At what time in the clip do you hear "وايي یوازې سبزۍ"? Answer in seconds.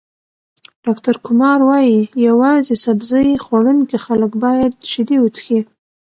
1.69-3.27